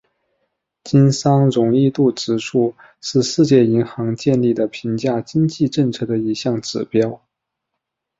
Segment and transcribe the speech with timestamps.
[0.83, 7.21] 经商容易度指数是世界银行建立的评价经济政策的一项指标。